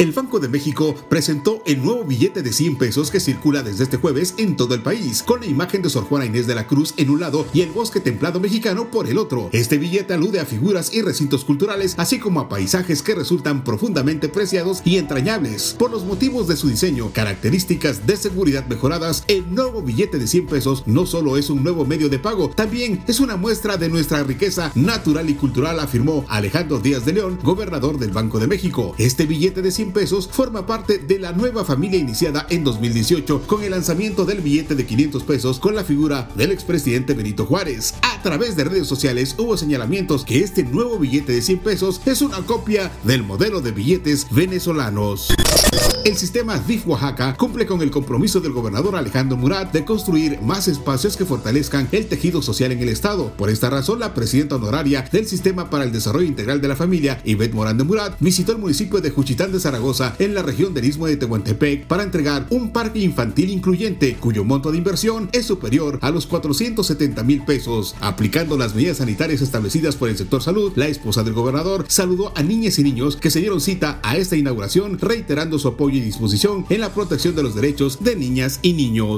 El 0.00 0.12
Banco 0.12 0.40
de 0.40 0.48
México 0.48 0.94
presentó 1.10 1.62
el 1.66 1.84
nuevo 1.84 2.04
billete 2.04 2.40
de 2.42 2.54
100 2.54 2.76
pesos 2.76 3.10
que 3.10 3.20
circula 3.20 3.62
desde 3.62 3.84
este 3.84 3.98
jueves 3.98 4.32
en 4.38 4.56
todo 4.56 4.74
el 4.74 4.80
país, 4.80 5.22
con 5.22 5.40
la 5.40 5.46
imagen 5.46 5.82
de 5.82 5.90
Sor 5.90 6.04
Juana 6.04 6.24
Inés 6.24 6.46
de 6.46 6.54
la 6.54 6.66
Cruz 6.66 6.94
en 6.96 7.10
un 7.10 7.20
lado 7.20 7.46
y 7.52 7.60
el 7.60 7.68
bosque 7.68 8.00
templado 8.00 8.40
mexicano 8.40 8.90
por 8.90 9.10
el 9.10 9.18
otro. 9.18 9.50
Este 9.52 9.76
billete 9.76 10.14
alude 10.14 10.40
a 10.40 10.46
figuras 10.46 10.94
y 10.94 11.02
recintos 11.02 11.44
culturales, 11.44 11.96
así 11.98 12.18
como 12.18 12.40
a 12.40 12.48
paisajes 12.48 13.02
que 13.02 13.14
resultan 13.14 13.62
profundamente 13.62 14.30
preciados 14.30 14.80
y 14.86 14.96
entrañables. 14.96 15.76
Por 15.78 15.90
los 15.90 16.06
motivos 16.06 16.48
de 16.48 16.56
su 16.56 16.68
diseño, 16.68 17.12
características 17.12 18.06
de 18.06 18.16
seguridad 18.16 18.66
mejoradas, 18.68 19.24
el 19.28 19.54
nuevo 19.54 19.82
billete 19.82 20.18
de 20.18 20.28
100 20.28 20.46
pesos 20.46 20.82
no 20.86 21.04
solo 21.04 21.36
es 21.36 21.50
un 21.50 21.62
nuevo 21.62 21.84
medio 21.84 22.08
de 22.08 22.18
pago, 22.18 22.48
también 22.48 23.04
es 23.06 23.20
una 23.20 23.36
muestra 23.36 23.76
de 23.76 23.90
nuestra 23.90 24.22
riqueza 24.22 24.72
natural 24.74 25.28
y 25.28 25.34
cultural, 25.34 25.78
afirmó 25.78 26.24
Alejandro 26.30 26.78
Díaz 26.78 27.04
de 27.04 27.12
León, 27.12 27.38
gobernador 27.42 27.98
del 27.98 28.12
Banco 28.12 28.38
de 28.38 28.46
México. 28.46 28.94
Este 28.96 29.26
billete 29.26 29.60
de 29.60 29.70
100 29.70 29.89
pesos 29.92 30.28
forma 30.28 30.66
parte 30.66 30.98
de 30.98 31.18
la 31.18 31.32
nueva 31.32 31.64
familia 31.64 31.98
iniciada 31.98 32.46
en 32.50 32.64
2018 32.64 33.42
con 33.46 33.62
el 33.62 33.72
lanzamiento 33.72 34.24
del 34.24 34.40
billete 34.40 34.74
de 34.74 34.86
500 34.86 35.22
pesos 35.24 35.60
con 35.60 35.74
la 35.74 35.84
figura 35.84 36.28
del 36.34 36.52
expresidente 36.52 37.14
Benito 37.14 37.46
Juárez. 37.46 37.94
A 38.02 38.22
través 38.22 38.56
de 38.56 38.64
redes 38.64 38.86
sociales 38.86 39.34
hubo 39.38 39.56
señalamientos 39.56 40.24
que 40.24 40.40
este 40.40 40.62
nuevo 40.62 40.98
billete 40.98 41.32
de 41.32 41.42
100 41.42 41.58
pesos 41.60 42.00
es 42.06 42.22
una 42.22 42.38
copia 42.38 42.90
del 43.04 43.22
modelo 43.22 43.60
de 43.60 43.72
billetes 43.72 44.26
venezolanos. 44.30 45.28
El 46.04 46.16
sistema 46.16 46.58
DIF 46.58 46.88
Oaxaca 46.88 47.36
cumple 47.36 47.66
con 47.66 47.82
el 47.82 47.90
compromiso 47.90 48.40
del 48.40 48.52
gobernador 48.52 48.96
Alejandro 48.96 49.36
Murat 49.36 49.72
de 49.72 49.84
construir 49.84 50.40
más 50.40 50.66
espacios 50.66 51.16
que 51.16 51.26
fortalezcan 51.26 51.88
el 51.92 52.06
tejido 52.06 52.42
social 52.42 52.72
en 52.72 52.80
el 52.80 52.88
estado. 52.88 53.32
Por 53.36 53.50
esta 53.50 53.70
razón, 53.70 54.00
la 54.00 54.14
presidenta 54.14 54.56
honoraria 54.56 55.02
del 55.12 55.26
Sistema 55.26 55.70
para 55.70 55.84
el 55.84 55.92
Desarrollo 55.92 56.26
Integral 56.26 56.60
de 56.60 56.68
la 56.68 56.76
Familia, 56.76 57.20
Ivette 57.24 57.54
Morán 57.54 57.78
de 57.78 57.84
Murat, 57.84 58.16
visitó 58.18 58.52
el 58.52 58.58
municipio 58.58 59.00
de 59.00 59.10
Juchitán 59.10 59.52
de 59.52 59.60
Zaragoza 59.60 59.79
en 60.18 60.34
la 60.34 60.42
región 60.42 60.74
del 60.74 60.84
Istmo 60.84 61.06
de 61.06 61.16
Tehuantepec 61.16 61.86
para 61.86 62.02
entregar 62.02 62.46
un 62.50 62.70
parque 62.70 62.98
infantil 62.98 63.48
incluyente 63.48 64.14
cuyo 64.16 64.44
monto 64.44 64.70
de 64.70 64.76
inversión 64.76 65.30
es 65.32 65.46
superior 65.46 65.98
a 66.02 66.10
los 66.10 66.26
470 66.26 67.22
mil 67.22 67.42
pesos. 67.42 67.94
Aplicando 68.00 68.58
las 68.58 68.74
medidas 68.74 68.98
sanitarias 68.98 69.40
establecidas 69.40 69.96
por 69.96 70.10
el 70.10 70.18
sector 70.18 70.42
salud, 70.42 70.72
la 70.76 70.88
esposa 70.88 71.24
del 71.24 71.32
gobernador 71.32 71.86
saludó 71.88 72.32
a 72.36 72.42
niñas 72.42 72.78
y 72.78 72.82
niños 72.82 73.16
que 73.16 73.30
se 73.30 73.40
dieron 73.40 73.62
cita 73.62 74.00
a 74.02 74.18
esta 74.18 74.36
inauguración 74.36 74.98
reiterando 74.98 75.58
su 75.58 75.68
apoyo 75.68 75.96
y 75.96 76.00
disposición 76.00 76.66
en 76.68 76.80
la 76.80 76.92
protección 76.92 77.34
de 77.34 77.42
los 77.42 77.54
derechos 77.54 77.98
de 78.04 78.16
niñas 78.16 78.60
y 78.60 78.74
niños. 78.74 79.16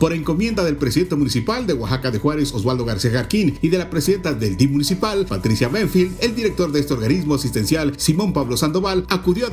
Por 0.00 0.12
encomienda 0.12 0.64
del 0.64 0.76
presidente 0.76 1.14
municipal 1.14 1.66
de 1.68 1.74
Oaxaca 1.74 2.10
de 2.10 2.18
Juárez, 2.18 2.52
Osvaldo 2.52 2.84
García 2.84 3.12
Jarquín, 3.12 3.58
y 3.62 3.68
de 3.68 3.78
la 3.78 3.90
presidenta 3.90 4.34
del 4.34 4.56
DIM 4.56 4.72
municipal, 4.72 5.24
Patricia 5.26 5.68
Benfield, 5.68 6.16
el 6.20 6.34
director 6.34 6.72
de 6.72 6.80
este 6.80 6.94
organismo 6.94 7.36
asistencial, 7.36 7.94
Simón 7.96 8.32
Pablo 8.32 8.56
Sandoval, 8.56 9.06
acudió 9.08 9.46
a 9.46 9.50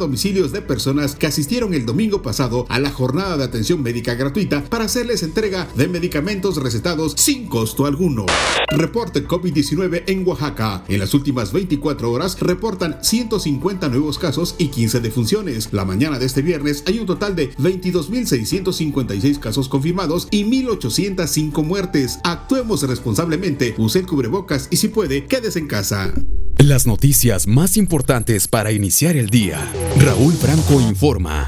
de 0.51 0.61
personas 0.61 1.15
que 1.15 1.27
asistieron 1.27 1.73
el 1.73 1.85
domingo 1.85 2.21
pasado 2.21 2.65
a 2.69 2.79
la 2.79 2.91
jornada 2.91 3.37
de 3.37 3.43
atención 3.43 3.81
médica 3.81 4.15
gratuita 4.15 4.63
para 4.63 4.85
hacerles 4.85 5.23
entrega 5.23 5.67
de 5.75 5.87
medicamentos 5.87 6.57
recetados 6.57 7.13
sin 7.17 7.47
costo 7.47 7.85
alguno. 7.85 8.25
Reporte 8.69 9.27
COVID-19 9.27 10.03
en 10.07 10.27
Oaxaca. 10.27 10.83
En 10.87 10.99
las 10.99 11.13
últimas 11.13 11.51
24 11.53 12.11
horas 12.11 12.39
reportan 12.39 12.97
150 13.01 13.89
nuevos 13.89 14.17
casos 14.17 14.55
y 14.57 14.67
15 14.67 14.99
defunciones. 14.99 15.73
La 15.73 15.85
mañana 15.85 16.19
de 16.19 16.25
este 16.25 16.41
viernes 16.41 16.83
hay 16.85 16.99
un 16.99 17.05
total 17.05 17.35
de 17.35 17.55
22.656 17.55 19.39
casos 19.39 19.69
confirmados 19.69 20.27
y 20.31 20.43
1.805 20.43 21.63
muertes. 21.63 22.19
Actuemos 22.23 22.83
responsablemente, 22.83 23.75
use 23.77 24.03
cubrebocas 24.03 24.67
y 24.71 24.77
si 24.77 24.87
puede, 24.87 25.25
quédese 25.25 25.59
en 25.59 25.67
casa. 25.67 26.13
Las 26.59 26.87
noticias 26.87 27.45
más 27.45 27.77
importantes 27.77 28.47
para 28.47 28.71
iniciar 28.71 29.15
el 29.15 29.29
día. 29.29 29.59
Raúl 29.99 30.33
Franco 30.33 30.81
informa. 30.81 31.47